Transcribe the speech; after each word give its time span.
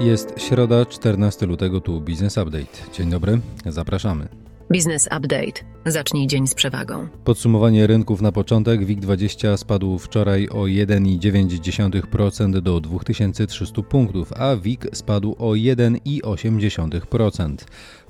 Jest 0.00 0.34
środa, 0.40 0.86
14 0.86 1.46
lutego, 1.46 1.80
tu 1.80 2.00
Business 2.00 2.36
Update. 2.36 2.92
Dzień 2.92 3.10
dobry, 3.10 3.40
zapraszamy. 3.66 4.28
Business 4.70 5.06
Update. 5.06 5.52
Zacznij 5.86 6.26
dzień 6.26 6.46
z 6.46 6.54
przewagą. 6.54 7.08
Podsumowanie 7.24 7.86
rynków 7.86 8.22
na 8.22 8.32
początek. 8.32 8.80
WIG20 8.80 9.56
spadł 9.56 9.98
wczoraj 9.98 10.48
o 10.48 10.62
1,9% 10.62 12.60
do 12.60 12.80
2300 12.80 13.82
punktów, 13.82 14.32
a 14.32 14.56
WIG 14.56 14.86
spadł 14.92 15.36
o 15.38 15.50
1,8%. 15.50 17.56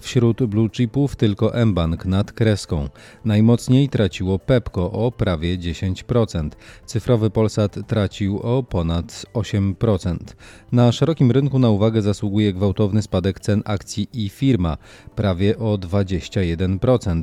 Wśród 0.01 0.45
blue 0.45 0.71
chipów 0.71 1.17
tylko 1.17 1.67
mBank 1.67 2.07
nad 2.07 2.33
kreską. 2.33 2.89
Najmocniej 3.25 3.89
traciło 3.89 4.39
Pepco 4.39 4.93
o 4.93 5.13
prawie 5.13 5.59
10%. 5.59 6.51
Cyfrowy 6.87 7.31
Polsat 7.31 7.79
tracił 7.87 8.39
o 8.39 8.63
ponad 8.63 9.27
8%. 9.35 10.17
Na 10.73 10.93
szerokim 10.93 11.31
rynku 11.31 11.59
na 11.59 11.71
uwagę 11.71 12.03
zasługuje 12.03 12.53
gwałtowny 12.53 13.03
spadek 13.03 13.41
cen 13.41 13.63
akcji 13.65 14.09
i 14.13 14.29
firma, 14.29 14.77
prawie 15.17 15.59
o 15.59 15.79
21% 15.79 16.48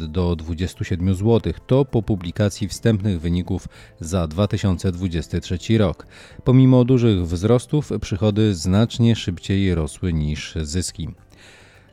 do 0.08 0.36
27 0.36 1.16
zł. 1.16 1.54
To 1.68 1.86
po 1.86 2.04
publikacji 2.04 2.68
wstępnych 2.68 3.22
wyników 3.22 3.68
za 4.00 4.28
2023 4.28 5.78
rok. 5.78 6.08
Pomimo 6.44 6.86
dużych 6.86 7.28
wzrostów, 7.28 7.90
przychody 8.02 8.56
znacznie 8.56 9.16
szybciej 9.16 9.76
rosły 9.76 10.14
niż 10.14 10.56
zyski. 10.62 11.10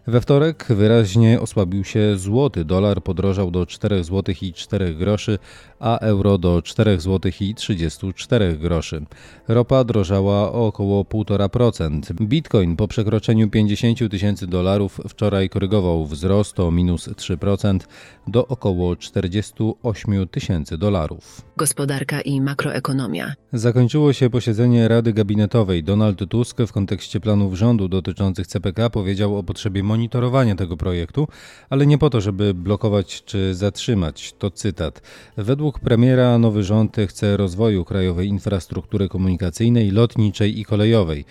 We 0.06 0.20
wtorek 0.20 0.66
wyraźnie 0.68 1.40
osłabił 1.40 1.84
się 1.84 2.16
złoty. 2.16 2.64
Dolar 2.64 3.02
podrożał 3.02 3.50
do 3.50 3.66
4 3.66 4.04
zł 4.04 4.34
i 4.42 4.52
4 4.52 4.94
groszy, 4.94 5.38
a 5.80 5.98
euro 5.98 6.38
do 6.38 6.62
4 6.62 7.00
zł 7.00 7.32
i 7.40 7.54
34 7.54 8.56
groszy. 8.56 9.04
Ropa 9.48 9.84
drożała 9.84 10.52
o 10.52 10.66
około 10.66 11.04
1,5%. 11.04 12.12
Bitcoin 12.20 12.76
po 12.76 12.88
przekroczeniu 12.88 13.50
50 13.50 14.10
tysięcy 14.10 14.46
dolarów 14.46 15.00
wczoraj 15.08 15.48
korygował 15.48 16.06
wzrost 16.06 16.60
o 16.60 16.70
minus 16.70 17.08
3% 17.08 17.78
do 18.26 18.46
około 18.46 18.96
48 18.96 20.28
tysięcy 20.28 20.78
dolarów. 20.78 21.42
Gospodarka 21.56 22.20
i 22.20 22.40
makroekonomia. 22.40 23.34
Zakończyło 23.52 24.12
się 24.12 24.30
posiedzenie 24.30 24.88
Rady 24.88 25.12
Gabinetowej. 25.12 25.84
Donald 25.84 26.28
Tusk 26.28 26.58
w 26.58 26.72
kontekście 26.72 27.20
planów 27.20 27.54
rządu 27.54 27.88
dotyczących 27.88 28.46
CPK 28.46 28.90
powiedział 28.90 29.38
o 29.38 29.42
potrzebie 29.42 29.82
monitorowania 29.92 30.54
tego 30.54 30.76
projektu, 30.76 31.28
ale 31.70 31.86
nie 31.86 31.98
po 31.98 32.10
to, 32.10 32.20
żeby 32.20 32.54
blokować 32.54 33.24
czy 33.24 33.54
zatrzymać. 33.54 34.34
To 34.38 34.50
cytat. 34.50 35.02
Według 35.36 35.80
premiera 35.80 36.38
nowy 36.38 36.62
rząd 36.64 36.96
chce 37.08 37.36
rozwoju 37.36 37.84
krajowej 37.84 38.28
infrastruktury 38.28 39.08
komunikacyjnej, 39.08 39.90
lotniczej 39.90 40.60
i 40.60 40.64
kolejowej. 40.64 41.24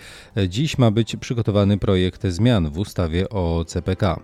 Dziś 0.48 0.78
ma 0.78 0.90
być 0.90 1.16
przygotowany 1.16 1.78
projekt 1.78 2.26
zmian 2.26 2.70
w 2.70 2.78
ustawie 2.78 3.28
o 3.28 3.64
CPK. 3.64 4.20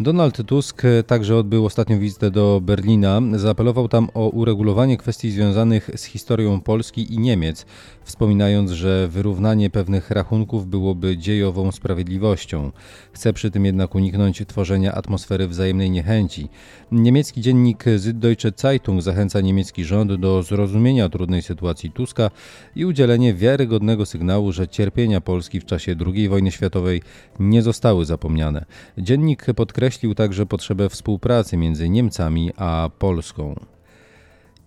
Donald 0.00 0.46
Tusk 0.46 0.82
także 1.06 1.36
odbył 1.36 1.66
ostatnią 1.66 1.98
wizytę 1.98 2.30
do 2.30 2.60
Berlina. 2.62 3.20
Zaapelował 3.34 3.88
tam 3.88 4.08
o 4.14 4.28
uregulowanie 4.28 4.96
kwestii 4.96 5.30
związanych 5.30 5.90
z 5.96 6.04
historią 6.04 6.60
Polski 6.60 7.14
i 7.14 7.18
Niemiec, 7.18 7.66
wspominając, 8.04 8.70
że 8.70 9.08
wyrównanie 9.08 9.70
pewnych 9.70 10.10
rachunków 10.10 10.66
byłoby 10.66 11.16
dziejową 11.16 11.72
sprawiedliwością. 11.72 12.72
Chce 13.12 13.32
przy 13.32 13.50
tym 13.50 13.64
jednak 13.64 13.94
uniknąć 13.94 14.42
tworzenia 14.46 14.94
atmosfery 14.94 15.48
wzajemnej 15.48 15.90
niechęci. 15.90 16.48
Niemiecki 16.92 17.40
dziennik 17.40 17.84
Süddeutsche 17.98 18.52
Zeitung 18.56 19.02
zachęca 19.02 19.40
niemiecki 19.40 19.84
rząd 19.84 20.14
do 20.14 20.42
zrozumienia 20.42 21.08
trudnej 21.08 21.42
sytuacji 21.42 21.90
Tuska 21.90 22.30
i 22.76 22.84
udzielenie 22.84 23.34
wiarygodnego 23.34 24.06
sygnału, 24.06 24.52
że 24.52 24.68
cierpienia 24.68 25.20
Polski 25.20 25.60
w 25.60 25.64
czasie 25.64 25.96
II 26.06 26.28
wojny 26.28 26.50
światowej 26.50 27.02
nie 27.40 27.62
zostały 27.62 28.04
zapomniane. 28.04 28.64
Dziennik 28.98 29.46
podkreślił 29.88 30.14
także 30.14 30.46
potrzebę 30.46 30.88
współpracy 30.88 31.56
między 31.56 31.88
Niemcami 31.88 32.50
a 32.56 32.90
Polską. 32.98 33.54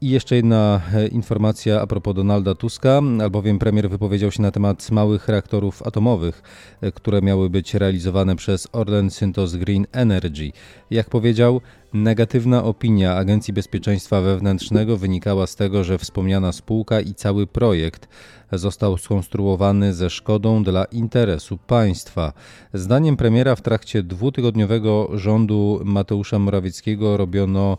I 0.01 0.09
jeszcze 0.09 0.35
jedna 0.35 0.81
e, 0.93 1.07
informacja 1.07 1.81
a 1.81 1.87
propos 1.87 2.15
Donalda 2.15 2.55
Tuska, 2.55 3.01
albowiem 3.21 3.59
premier 3.59 3.89
wypowiedział 3.89 4.31
się 4.31 4.41
na 4.41 4.51
temat 4.51 4.91
małych 4.91 5.27
reaktorów 5.27 5.83
atomowych, 5.87 6.41
e, 6.81 6.91
które 6.91 7.21
miały 7.21 7.49
być 7.49 7.73
realizowane 7.73 8.35
przez 8.35 8.67
Orlen 8.71 9.09
Synthos 9.09 9.55
Green 9.55 9.85
Energy. 9.91 10.51
Jak 10.91 11.09
powiedział, 11.09 11.61
Negatywna 11.93 12.63
opinia 12.63 13.15
Agencji 13.15 13.53
Bezpieczeństwa 13.53 14.21
Wewnętrznego 14.21 14.97
wynikała 14.97 15.47
z 15.47 15.55
tego, 15.55 15.83
że 15.83 15.97
wspomniana 15.97 16.51
spółka 16.51 17.01
i 17.01 17.13
cały 17.13 17.47
projekt 17.47 18.07
został 18.51 18.97
skonstruowany 18.97 19.93
ze 19.93 20.09
szkodą 20.09 20.63
dla 20.63 20.85
interesu 20.85 21.57
państwa. 21.57 22.33
Zdaniem 22.73 23.17
premiera 23.17 23.55
w 23.55 23.61
trakcie 23.61 24.03
dwutygodniowego 24.03 25.09
rządu 25.13 25.81
Mateusza 25.83 26.39
Morawieckiego 26.39 27.17
robiono 27.17 27.77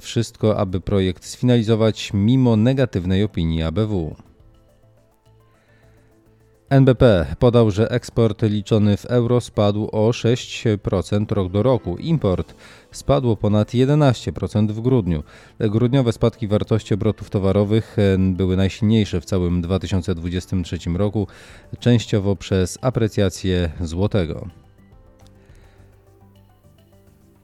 wszystko, 0.00 0.56
aby 0.56 0.80
projekt 0.80 1.24
sfinalizować 1.24 2.10
mimo 2.14 2.56
negatywnej 2.56 3.24
opinii 3.24 3.62
ABW. 3.62 4.16
NBP 6.70 7.26
podał, 7.38 7.70
że 7.70 7.90
eksport 7.90 8.42
liczony 8.42 8.96
w 8.96 9.04
euro 9.04 9.40
spadł 9.40 9.88
o 9.92 10.10
6% 10.10 11.32
rok 11.32 11.52
do 11.52 11.62
roku. 11.62 11.96
Import 11.96 12.54
spadło 12.92 13.36
ponad 13.36 13.68
11% 13.68 14.72
w 14.72 14.80
grudniu. 14.80 15.22
Grudniowe 15.60 16.12
spadki 16.12 16.48
wartości 16.48 16.94
obrotów 16.94 17.30
towarowych 17.30 17.96
e, 17.98 18.18
były 18.18 18.56
najsilniejsze 18.56 19.20
w 19.20 19.24
całym 19.24 19.62
2023 19.62 20.78
roku, 20.94 21.26
częściowo 21.78 22.36
przez 22.36 22.78
aprecjację 22.82 23.70
złotego. 23.80 24.48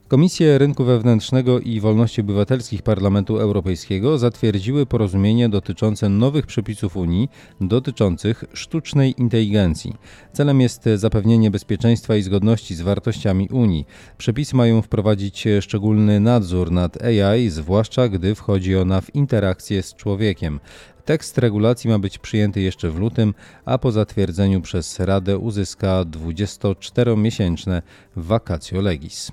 Komisje 0.09 0.59
Rynku 0.59 0.85
Wewnętrznego 0.85 1.61
i 1.61 1.81
Wolności 1.81 2.21
Obywatelskich 2.21 2.83
Parlamentu 2.83 3.39
Europejskiego 3.39 4.19
zatwierdziły 4.19 4.87
porozumienie 4.87 5.49
dotyczące 5.49 6.09
nowych 6.09 6.47
przepisów 6.47 6.97
Unii 6.97 7.29
dotyczących 7.61 8.45
sztucznej 8.53 9.15
inteligencji. 9.19 9.95
Celem 10.33 10.61
jest 10.61 10.85
zapewnienie 10.95 11.51
bezpieczeństwa 11.51 12.17
i 12.17 12.23
zgodności 12.23 12.75
z 12.75 12.81
wartościami 12.81 13.49
Unii. 13.49 13.87
Przepisy 14.19 14.57
mają 14.57 14.83
wprowadzić 14.83 15.45
szczególny 15.61 16.21
nadzór 16.21 16.71
nad 16.71 17.03
AI, 17.03 17.51
zwłaszcza 17.51 18.09
gdy 18.09 18.35
wchodzi 18.35 18.77
ona 18.77 19.01
w 19.01 19.15
interakcję 19.15 19.83
z 19.83 19.95
człowiekiem. 19.95 20.61
Tekst 21.05 21.39
regulacji 21.39 21.91
ma 21.91 21.99
być 21.99 22.19
przyjęty 22.19 22.61
jeszcze 22.61 22.91
w 22.91 22.99
lutym, 22.99 23.35
a 23.65 23.79
po 23.79 23.93
zatwierdzeniu 23.93 24.61
przez 24.61 25.01
Radę 25.01 25.39
uzyska 25.39 26.05
24-miesięczne 26.05 27.83
vacatio 28.17 28.81
legis. 28.81 29.33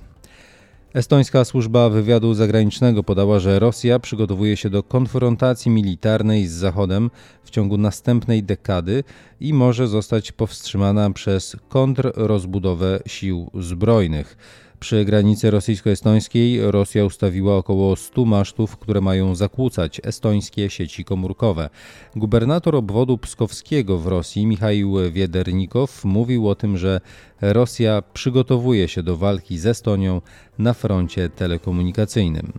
Estońska 0.94 1.44
służba 1.44 1.88
wywiadu 1.88 2.34
zagranicznego 2.34 3.04
podała, 3.04 3.38
że 3.38 3.58
Rosja 3.58 3.98
przygotowuje 3.98 4.56
się 4.56 4.70
do 4.70 4.82
konfrontacji 4.82 5.70
militarnej 5.70 6.46
z 6.46 6.52
Zachodem 6.52 7.10
w 7.44 7.50
ciągu 7.50 7.78
następnej 7.78 8.42
dekady 8.42 9.04
i 9.40 9.52
może 9.52 9.88
zostać 9.88 10.32
powstrzymana 10.32 11.10
przez 11.10 11.56
kontrrozbudowę 11.68 13.00
sił 13.06 13.50
zbrojnych. 13.54 14.36
Przy 14.84 15.04
granicy 15.04 15.50
rosyjsko-estońskiej 15.50 16.70
Rosja 16.70 17.04
ustawiła 17.04 17.56
około 17.56 17.96
100 17.96 18.24
masztów, 18.24 18.76
które 18.76 19.00
mają 19.00 19.34
zakłócać 19.34 20.00
estońskie 20.04 20.70
sieci 20.70 21.04
komórkowe. 21.04 21.70
Gubernator 22.16 22.76
obwodu 22.76 23.18
pskowskiego 23.18 23.98
w 23.98 24.06
Rosji, 24.06 24.46
Michał 24.46 24.70
Wiedernikow, 25.12 26.04
mówił 26.04 26.48
o 26.48 26.54
tym, 26.54 26.76
że 26.76 27.00
Rosja 27.40 28.02
przygotowuje 28.12 28.88
się 28.88 29.02
do 29.02 29.16
walki 29.16 29.58
z 29.58 29.66
Estonią 29.66 30.20
na 30.58 30.74
froncie 30.74 31.28
telekomunikacyjnym. 31.28 32.52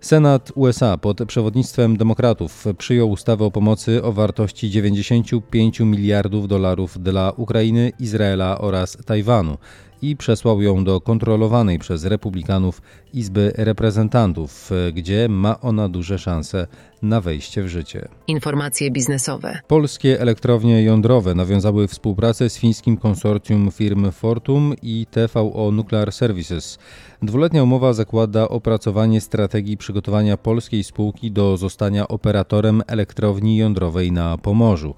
Senat 0.00 0.52
USA 0.54 0.96
pod 0.96 1.18
przewodnictwem 1.26 1.96
demokratów 1.96 2.64
przyjął 2.78 3.10
ustawę 3.10 3.44
o 3.44 3.50
pomocy 3.50 4.02
o 4.02 4.12
wartości 4.12 4.70
95 4.70 5.80
miliardów 5.80 6.48
dolarów 6.48 7.02
dla 7.02 7.32
Ukrainy, 7.36 7.92
Izraela 7.98 8.58
oraz 8.58 8.98
Tajwanu 9.06 9.56
i 10.02 10.16
przesłał 10.16 10.62
ją 10.62 10.84
do 10.84 11.00
kontrolowanej 11.00 11.78
przez 11.78 12.04
republikanów 12.04 12.82
Izby 13.14 13.52
Reprezentantów, 13.56 14.70
gdzie 14.92 15.28
ma 15.28 15.60
ona 15.60 15.88
duże 15.88 16.18
szanse 16.18 16.66
na 17.02 17.20
wejście 17.20 17.62
w 17.62 17.68
życie. 17.68 18.08
Informacje 18.26 18.90
biznesowe. 18.90 19.58
Polskie 19.66 20.20
elektrownie 20.20 20.82
jądrowe 20.82 21.34
nawiązały 21.34 21.88
współpracę 21.88 22.50
z 22.50 22.58
fińskim 22.58 22.96
konsorcjum 22.96 23.70
firm 23.70 24.10
Fortum 24.10 24.74
i 24.82 25.06
TVO 25.10 25.70
Nuclear 25.72 26.12
Services. 26.12 26.78
Dwuletnia 27.22 27.62
umowa 27.62 27.92
zakłada 27.92 28.48
opracowanie 28.48 29.20
strategii 29.20 29.76
przygotowania 29.76 30.36
polskiej 30.36 30.84
spółki 30.84 31.30
do 31.30 31.56
zostania 31.56 32.08
operatorem 32.08 32.82
elektrowni 32.86 33.56
jądrowej 33.56 34.12
na 34.12 34.38
Pomorzu. 34.38 34.94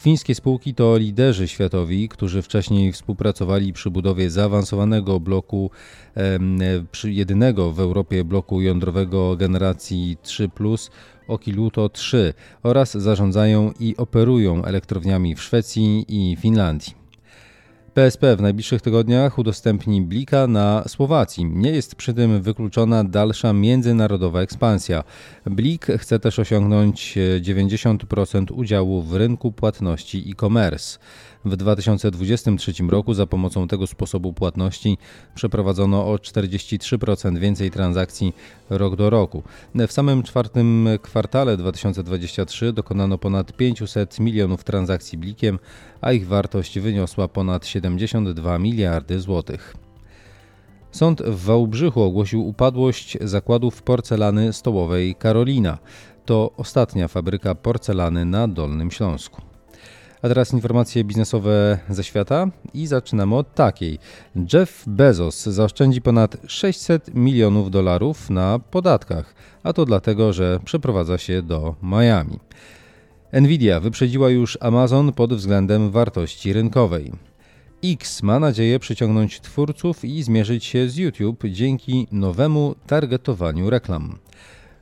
Fińskie 0.00 0.34
spółki 0.34 0.74
to 0.74 0.96
liderzy 0.96 1.48
światowi, 1.48 2.08
którzy 2.08 2.42
wcześniej 2.42 2.92
współpracowali 2.92 3.72
przy 3.72 3.90
budowie 3.90 4.30
zaawansowanego 4.30 5.20
bloku, 5.20 5.70
jedynego 7.04 7.72
w 7.72 7.80
Europie 7.80 8.24
bloku 8.24 8.60
jądrowego 8.60 9.36
generacji 9.36 10.16
3 10.22 10.50
Okiluto 11.28 11.88
3 11.88 12.34
oraz 12.62 12.92
zarządzają 12.92 13.72
i 13.80 13.96
operują 13.96 14.64
elektrowniami 14.64 15.34
w 15.34 15.42
Szwecji 15.42 16.04
i 16.08 16.36
Finlandii. 16.36 17.03
PSP 17.94 18.36
w 18.36 18.40
najbliższych 18.40 18.82
tygodniach 18.82 19.38
udostępni 19.38 20.02
Blika 20.02 20.46
na 20.46 20.84
Słowacji. 20.88 21.44
Nie 21.44 21.70
jest 21.70 21.94
przy 21.94 22.14
tym 22.14 22.42
wykluczona 22.42 23.04
dalsza 23.04 23.52
międzynarodowa 23.52 24.40
ekspansja. 24.40 25.04
Blik 25.46 25.86
chce 25.86 26.18
też 26.18 26.38
osiągnąć 26.38 27.18
90% 27.40 28.52
udziału 28.52 29.02
w 29.02 29.14
rynku 29.14 29.52
płatności 29.52 30.30
e-commerce. 30.30 30.98
W 31.44 31.56
2023 31.56 32.72
roku 32.88 33.14
za 33.14 33.26
pomocą 33.26 33.68
tego 33.68 33.86
sposobu 33.86 34.32
płatności 34.32 34.98
przeprowadzono 35.34 36.06
o 36.06 36.16
43% 36.16 37.38
więcej 37.38 37.70
transakcji 37.70 38.32
rok 38.70 38.96
do 38.96 39.10
roku. 39.10 39.42
W 39.88 39.92
samym 39.92 40.22
czwartym 40.22 40.88
kwartale 41.02 41.56
2023 41.56 42.72
dokonano 42.72 43.18
ponad 43.18 43.52
500 43.52 44.20
milionów 44.20 44.64
transakcji 44.64 45.18
blikiem, 45.18 45.58
a 46.00 46.12
ich 46.12 46.26
wartość 46.26 46.78
wyniosła 46.78 47.28
ponad 47.28 47.66
72 47.66 48.58
miliardy 48.58 49.20
złotych. 49.20 49.74
Sąd 50.90 51.22
w 51.22 51.44
Wałbrzychu 51.44 52.02
ogłosił 52.02 52.46
upadłość 52.46 53.18
zakładów 53.20 53.82
porcelany 53.82 54.52
stołowej 54.52 55.14
Karolina. 55.14 55.78
To 56.24 56.50
ostatnia 56.56 57.08
fabryka 57.08 57.54
porcelany 57.54 58.24
na 58.24 58.48
Dolnym 58.48 58.90
Śląsku. 58.90 59.53
A 60.24 60.28
teraz 60.28 60.52
informacje 60.52 61.04
biznesowe 61.04 61.78
ze 61.88 62.04
świata 62.04 62.46
i 62.74 62.86
zaczynamy 62.86 63.36
od 63.36 63.54
takiej. 63.54 63.98
Jeff 64.52 64.84
Bezos 64.86 65.42
zaoszczędzi 65.42 66.02
ponad 66.02 66.36
600 66.46 67.14
milionów 67.14 67.70
dolarów 67.70 68.30
na 68.30 68.58
podatkach, 68.58 69.34
a 69.62 69.72
to 69.72 69.84
dlatego, 69.84 70.32
że 70.32 70.60
przeprowadza 70.64 71.18
się 71.18 71.42
do 71.42 71.74
Miami. 71.82 72.38
Nvidia 73.32 73.80
wyprzedziła 73.80 74.30
już 74.30 74.58
Amazon 74.60 75.12
pod 75.12 75.34
względem 75.34 75.90
wartości 75.90 76.52
rynkowej. 76.52 77.12
X 77.84 78.22
ma 78.22 78.38
nadzieję 78.38 78.78
przyciągnąć 78.78 79.40
twórców 79.40 80.04
i 80.04 80.22
zmierzyć 80.22 80.64
się 80.64 80.88
z 80.88 80.96
YouTube 80.96 81.44
dzięki 81.46 82.06
nowemu 82.12 82.74
targetowaniu 82.86 83.70
reklam. 83.70 84.18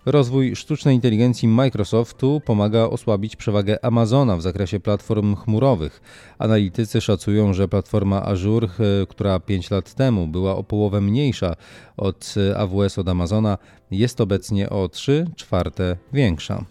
Rozwój 0.06 0.56
sztucznej 0.56 0.94
inteligencji 0.94 1.49
Microsoftu 1.49 2.40
pomaga 2.44 2.84
osłabić 2.84 3.37
przewagę 3.37 3.84
Amazona 3.84 4.37
w 4.37 4.43
zakresie 4.43 4.81
platform 4.81 5.37
chmurowych. 5.37 6.00
Analitycy 6.38 7.00
szacują, 7.00 7.52
że 7.52 7.69
platforma 7.69 8.22
Azure, 8.22 8.69
e, 8.69 9.06
która 9.06 9.40
5 9.40 9.70
lat 9.70 9.94
temu 9.94 10.26
była 10.26 10.56
o 10.56 10.64
połowę 10.64 11.00
mniejsza 11.00 11.54
od 11.96 12.34
e, 12.50 12.58
AWS 12.58 12.99
od 12.99 13.08
Amazona, 13.08 13.58
jest 13.90 14.20
obecnie 14.20 14.70
o 14.70 14.88
3 14.88 15.26
czwarte 15.37 15.96
większa. 16.12 16.64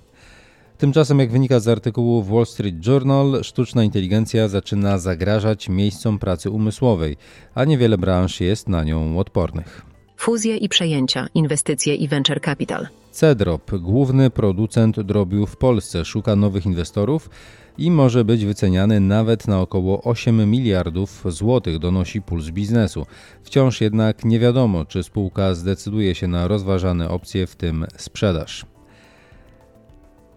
Tymczasem, 0.77 1.19
jak 1.19 1.31
wynika 1.31 1.59
z 1.59 1.67
artykułu 1.67 2.23
w 2.23 2.29
Wall 2.29 2.45
Street 2.45 2.87
Journal, 2.87 3.43
sztuczna 3.43 3.83
inteligencja 3.83 4.47
zaczyna 4.47 4.97
zagrażać 4.97 5.69
miejscom 5.69 6.19
pracy 6.19 6.49
umysłowej, 6.49 7.17
a 7.55 7.65
niewiele 7.65 7.97
branż 7.97 8.41
jest 8.41 8.69
na 8.69 8.83
nią 8.83 9.19
odpornych. 9.19 9.90
Fuzje 10.21 10.57
i 10.57 10.69
przejęcia, 10.69 11.27
inwestycje 11.33 11.95
i 11.95 12.07
venture 12.07 12.41
capital. 12.41 12.87
Cedrop, 13.11 13.71
główny 13.79 14.29
producent 14.29 15.01
drobiu 15.01 15.45
w 15.45 15.57
Polsce, 15.57 16.05
szuka 16.05 16.35
nowych 16.35 16.65
inwestorów 16.65 17.29
i 17.77 17.91
może 17.91 18.25
być 18.25 18.45
wyceniany 18.45 18.99
nawet 18.99 19.47
na 19.47 19.61
około 19.61 20.03
8 20.03 20.49
miliardów 20.51 21.23
złotych, 21.27 21.79
donosi 21.79 22.21
Puls 22.21 22.49
Biznesu. 22.49 23.05
Wciąż 23.43 23.81
jednak 23.81 24.25
nie 24.25 24.39
wiadomo, 24.39 24.85
czy 24.85 25.03
spółka 25.03 25.53
zdecyduje 25.53 26.15
się 26.15 26.27
na 26.27 26.47
rozważane 26.47 27.09
opcje, 27.09 27.47
w 27.47 27.55
tym 27.55 27.85
sprzedaż. 27.97 28.65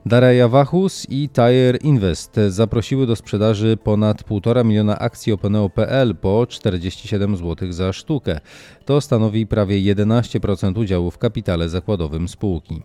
Dareja 0.06 0.48
Wachus 0.48 1.06
i 1.10 1.28
Tire 1.28 1.76
Invest 1.82 2.40
zaprosiły 2.48 3.06
do 3.06 3.16
sprzedaży 3.16 3.76
ponad 3.84 4.22
1,5 4.22 4.64
miliona 4.64 4.98
akcji 4.98 5.32
Openeo.pl 5.32 6.14
po 6.14 6.46
47 6.46 7.36
zł 7.36 7.72
za 7.72 7.92
sztukę. 7.92 8.40
To 8.84 9.00
stanowi 9.00 9.46
prawie 9.46 9.94
11% 9.94 10.78
udziału 10.78 11.10
w 11.10 11.18
kapitale 11.18 11.68
zakładowym 11.68 12.28
spółki. 12.28 12.82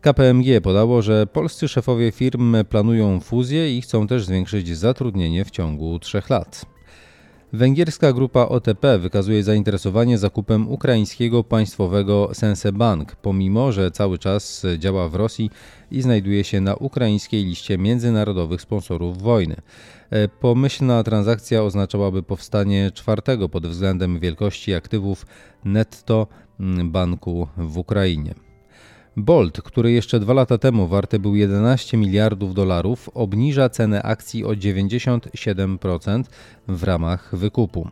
KPMG 0.00 0.60
podało, 0.62 1.02
że 1.02 1.26
polscy 1.26 1.68
szefowie 1.68 2.12
firm 2.12 2.56
planują 2.68 3.20
fuzję 3.20 3.76
i 3.76 3.82
chcą 3.82 4.06
też 4.06 4.24
zwiększyć 4.24 4.76
zatrudnienie 4.76 5.44
w 5.44 5.50
ciągu 5.50 5.98
trzech 5.98 6.30
lat. 6.30 6.71
Węgierska 7.54 8.12
grupa 8.12 8.48
OTP 8.48 8.98
wykazuje 8.98 9.42
zainteresowanie 9.42 10.18
zakupem 10.18 10.68
ukraińskiego 10.68 11.44
państwowego 11.44 12.30
Sense 12.32 12.72
Bank, 12.72 13.16
pomimo 13.16 13.72
że 13.72 13.90
cały 13.90 14.18
czas 14.18 14.66
działa 14.78 15.08
w 15.08 15.14
Rosji 15.14 15.50
i 15.90 16.02
znajduje 16.02 16.44
się 16.44 16.60
na 16.60 16.74
ukraińskiej 16.74 17.44
liście 17.44 17.78
międzynarodowych 17.78 18.60
sponsorów 18.60 19.22
wojny. 19.22 19.56
E, 20.10 20.28
pomyślna 20.28 21.02
transakcja 21.02 21.62
oznaczałaby 21.62 22.22
powstanie 22.22 22.90
czwartego 22.94 23.48
pod 23.48 23.66
względem 23.66 24.20
wielkości 24.20 24.74
aktywów 24.74 25.26
netto 25.64 26.26
mm, 26.60 26.90
banku 26.90 27.48
w 27.56 27.78
Ukrainie. 27.78 28.34
Bolt, 29.16 29.62
który 29.62 29.92
jeszcze 29.92 30.20
dwa 30.20 30.32
lata 30.32 30.58
temu 30.58 30.88
warty 30.88 31.18
był 31.18 31.36
11 31.36 31.96
miliardów 31.96 32.54
dolarów, 32.54 33.08
obniża 33.14 33.68
cenę 33.68 34.02
akcji 34.02 34.44
o 34.44 34.48
97% 34.48 36.24
w 36.68 36.82
ramach 36.82 37.36
wykupu. 37.36 37.88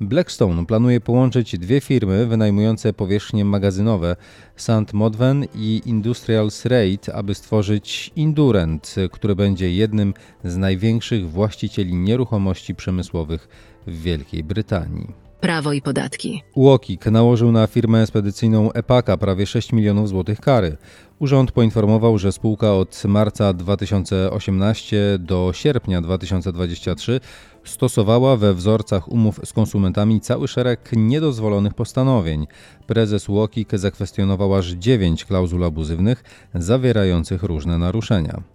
Blackstone 0.00 0.66
planuje 0.66 1.00
połączyć 1.00 1.58
dwie 1.58 1.80
firmy 1.80 2.26
wynajmujące 2.26 2.92
powierzchnie 2.92 3.44
magazynowe 3.44 4.16
St. 4.56 4.92
Modwen 4.92 5.46
i 5.54 5.82
Industrial 5.86 6.48
Rate, 6.64 7.14
aby 7.14 7.34
stworzyć 7.34 8.12
Indurent, 8.16 8.94
który 9.12 9.36
będzie 9.36 9.74
jednym 9.74 10.14
z 10.44 10.56
największych 10.56 11.30
właścicieli 11.30 11.94
nieruchomości 11.94 12.74
przemysłowych 12.74 13.48
w 13.86 14.02
Wielkiej 14.02 14.44
Brytanii 14.44 15.24
prawo 15.44 15.72
i 15.72 15.82
podatki. 15.82 16.42
UOKiK 16.54 17.06
nałożył 17.06 17.52
na 17.52 17.66
firmę 17.66 18.06
spedycyjną 18.06 18.72
Epaka 18.72 19.16
prawie 19.16 19.46
6 19.46 19.72
milionów 19.72 20.08
złotych 20.08 20.40
kary. 20.40 20.76
Urząd 21.18 21.52
poinformował, 21.52 22.18
że 22.18 22.32
spółka 22.32 22.74
od 22.74 23.02
marca 23.04 23.52
2018 23.52 24.96
do 25.18 25.50
sierpnia 25.54 26.00
2023 26.00 27.20
stosowała 27.64 28.36
we 28.36 28.54
wzorcach 28.54 29.08
umów 29.08 29.40
z 29.44 29.52
konsumentami 29.52 30.20
cały 30.20 30.48
szereg 30.48 30.90
niedozwolonych 30.96 31.74
postanowień. 31.74 32.46
Prezes 32.86 33.28
UOKiK 33.28 33.70
zakwestionował 33.74 34.54
aż 34.54 34.66
9 34.66 35.24
klauzul 35.24 35.64
abuzywnych 35.64 36.24
zawierających 36.54 37.42
różne 37.42 37.78
naruszenia. 37.78 38.53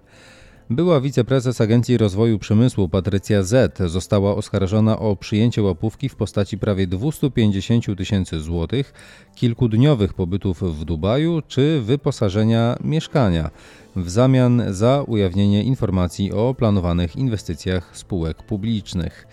Była 0.71 1.01
wiceprezes 1.01 1.61
Agencji 1.61 1.97
Rozwoju 1.97 2.39
Przemysłu 2.39 2.89
Patrycja 2.89 3.43
Z 3.43 3.77
została 3.85 4.35
oskarżona 4.35 4.99
o 4.99 5.15
przyjęcie 5.15 5.63
łapówki 5.63 6.09
w 6.09 6.15
postaci 6.15 6.57
prawie 6.57 6.87
250 6.87 7.97
tysięcy 7.97 8.39
złotych, 8.39 8.93
kilkudniowych 9.35 10.13
pobytów 10.13 10.79
w 10.79 10.85
Dubaju 10.85 11.41
czy 11.47 11.81
wyposażenia 11.81 12.77
mieszkania 12.83 13.49
w 13.95 14.09
zamian 14.09 14.63
za 14.69 15.03
ujawnienie 15.07 15.63
informacji 15.63 16.31
o 16.31 16.53
planowanych 16.53 17.15
inwestycjach 17.15 17.97
spółek 17.97 18.43
publicznych. 18.43 19.27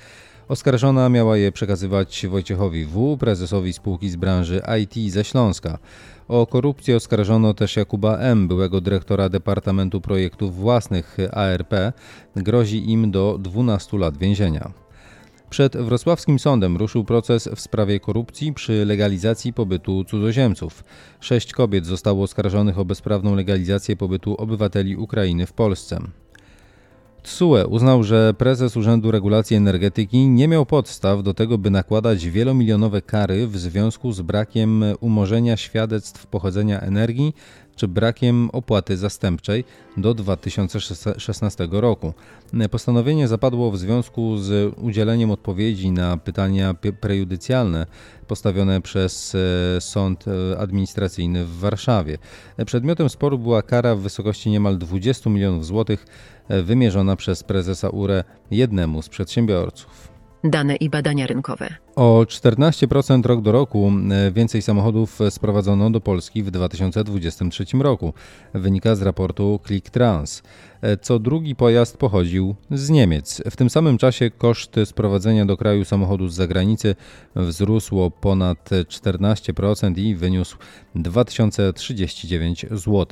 Oskarżona 0.49 1.09
miała 1.09 1.37
je 1.37 1.52
przekazywać 1.52 2.26
Wojciechowi 2.26 2.85
W., 2.85 3.16
prezesowi 3.16 3.73
spółki 3.73 4.11
z 4.11 4.16
branży 4.16 4.62
IT 4.83 5.12
ze 5.12 5.25
Śląska. 5.25 5.78
O 6.28 6.47
korupcję 6.47 6.97
oskarżono 6.97 7.54
też 7.54 7.76
Jakuba 7.76 8.18
M., 8.18 8.49
byłego 8.49 8.80
dyrektora 8.80 9.28
Departamentu 9.28 10.00
Projektów 10.00 10.56
Własnych 10.56 11.16
ARP. 11.33 11.75
Grozi 12.37 12.90
im 12.90 13.11
do 13.11 13.38
12 13.38 13.99
lat 13.99 14.18
więzienia. 14.18 14.73
Przed 15.50 15.76
wrocławskim 15.76 16.38
sądem 16.38 16.76
ruszył 16.76 17.04
proces 17.04 17.49
w 17.56 17.61
sprawie 17.61 18.00
korupcji 18.00 18.52
przy 18.52 18.85
legalizacji 18.85 19.52
pobytu 19.52 20.04
cudzoziemców. 20.04 20.85
Sześć 21.21 21.52
kobiet 21.52 21.87
zostało 21.87 22.23
oskarżonych 22.23 22.78
o 22.78 22.85
bezprawną 22.85 23.35
legalizację 23.35 23.97
pobytu 23.97 24.35
obywateli 24.35 24.97
Ukrainy 24.97 25.47
w 25.47 25.52
Polsce. 25.52 26.00
TSUE 27.26 27.66
uznał, 27.66 28.02
że 28.02 28.35
prezes 28.35 28.76
Urzędu 28.76 29.11
Regulacji 29.11 29.56
Energetyki 29.56 30.28
nie 30.28 30.49
miał 30.49 30.66
podstaw 30.66 31.23
do 31.23 31.35
tego, 31.35 31.59
by 31.59 31.71
nakładać 31.71 32.26
wielomilionowe 32.26 33.02
kary 33.02 33.47
w 33.47 33.56
związku 33.56 34.12
z 34.12 34.21
brakiem 34.21 34.85
umorzenia 35.00 35.56
świadectw 35.56 36.26
pochodzenia 36.26 36.80
energii 36.80 37.35
czy 37.76 37.88
brakiem 37.88 38.50
opłaty 38.52 38.97
zastępczej 38.97 39.64
do 39.97 40.14
2016 40.14 41.68
roku. 41.71 42.12
Postanowienie 42.71 43.28
zapadło 43.28 43.71
w 43.71 43.78
związku 43.78 44.37
z 44.37 44.75
udzieleniem 44.78 45.30
odpowiedzi 45.30 45.90
na 45.90 46.16
pytania 46.16 46.75
prejudycjalne 47.00 47.87
postawione 48.26 48.80
przez 48.80 49.35
e, 49.35 49.80
Sąd 49.80 50.25
e, 50.28 50.59
Administracyjny 50.59 51.45
w 51.45 51.59
Warszawie. 51.59 52.18
Przedmiotem 52.66 53.09
sporu 53.09 53.38
była 53.38 53.62
kara 53.62 53.95
w 53.95 54.00
wysokości 54.00 54.50
niemal 54.50 54.78
20 54.78 55.30
milionów 55.30 55.66
złotych 55.66 56.06
e, 56.49 56.62
wymierzona 56.62 57.16
przez 57.16 57.42
prezesa 57.42 57.88
URE 57.88 58.25
jednemu 58.50 59.02
z 59.02 59.09
przedsiębiorców. 59.09 60.15
Dane 60.45 60.76
i 60.76 60.90
badania 60.90 61.26
rynkowe. 61.26 61.75
O 61.97 62.25
14% 62.28 63.26
rok 63.26 63.43
do 63.43 63.52
roku 63.52 63.93
więcej 64.33 64.62
samochodów 64.62 65.19
sprowadzono 65.31 65.90
do 65.90 66.00
Polski 66.00 66.43
w 66.43 66.50
2023 66.50 67.64
roku, 67.81 68.14
wynika 68.55 68.95
z 68.95 69.02
raportu 69.02 69.61
ClickTrans. 69.66 70.43
Co 71.02 71.19
drugi 71.19 71.55
pojazd 71.55 71.97
pochodził 71.97 72.55
z 72.71 72.90
Niemiec. 72.90 73.43
W 73.50 73.57
tym 73.57 73.71
samym 73.71 73.99
czasie 73.99 74.31
koszt 74.31 74.75
sprowadzenia 74.85 75.47
do 75.47 75.57
kraju 75.57 75.85
samochodu 75.85 76.28
z 76.28 76.35
zagranicy 76.35 76.95
wzrósł 77.37 78.00
o 78.00 78.11
ponad 78.11 78.71
14% 78.71 79.99
i 79.99 80.14
wyniósł 80.14 80.57
2039 80.95 82.66
zł. 82.71 83.07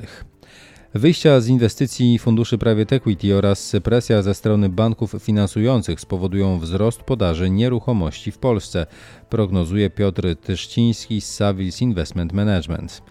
Wyjścia 0.94 1.40
z 1.40 1.48
inwestycji 1.48 2.18
funduszy 2.18 2.58
private 2.58 2.96
equity 2.96 3.36
oraz 3.36 3.72
presja 3.82 4.22
ze 4.22 4.34
strony 4.34 4.68
banków 4.68 5.14
finansujących 5.20 6.00
spowodują 6.00 6.58
wzrost 6.58 7.02
podaży 7.02 7.50
nieruchomości 7.50 8.32
w 8.32 8.38
Polsce, 8.38 8.86
prognozuje 9.30 9.90
Piotr 9.90 10.36
Tyszciński 10.36 11.20
z 11.20 11.34
Savills 11.34 11.82
Investment 11.82 12.32
Management. 12.32 13.02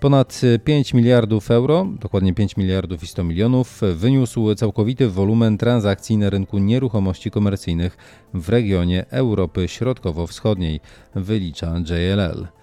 Ponad 0.00 0.40
5 0.64 0.94
miliardów 0.94 1.50
euro, 1.50 1.86
dokładnie 2.00 2.34
5 2.34 2.56
miliardów 2.56 3.02
i 3.02 3.06
100 3.06 3.24
milionów, 3.24 3.80
wyniósł 3.94 4.54
całkowity 4.54 5.08
wolumen 5.08 5.58
transakcji 5.58 6.16
na 6.16 6.30
rynku 6.30 6.58
nieruchomości 6.58 7.30
komercyjnych 7.30 7.96
w 8.34 8.48
regionie 8.48 9.06
Europy 9.10 9.68
Środkowo-Wschodniej, 9.68 10.80
wylicza 11.14 11.74
JLL. 11.78 12.59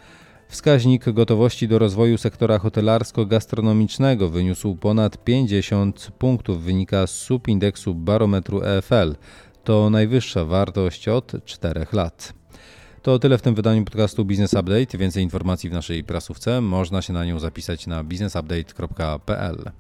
Wskaźnik 0.50 1.10
gotowości 1.10 1.68
do 1.68 1.80
rozwoju 1.80 2.18
sektora 2.18 2.58
hotelarsko-gastronomicznego 2.58 4.30
wyniósł 4.30 4.76
ponad 4.76 5.24
50 5.24 6.12
punktów, 6.18 6.64
wynika 6.64 7.08
z 7.08 7.12
subindeksu 7.12 7.96
barometru 7.96 8.62
EFL. 8.64 9.16
To 9.64 9.90
najwyższa 9.90 10.46
wartość 10.46 11.08
od 11.08 11.32
4 11.46 11.88
lat. 11.94 12.34
To 13.02 13.20
tyle 13.20 13.38
w 13.38 13.42
tym 13.42 13.56
wydaniu 13.56 13.86
podcastu 13.86 14.26
Business 14.26 14.54
Update. 14.54 14.98
Więcej 14.98 15.24
informacji 15.24 15.70
w 15.70 15.74
naszej 15.74 16.04
prasówce. 16.04 16.62
Można 16.62 17.02
się 17.02 17.14
na 17.14 17.26
nią 17.26 17.40
zapisać 17.40 17.88
na 17.88 18.04
businessupdate.pl. 18.04 19.72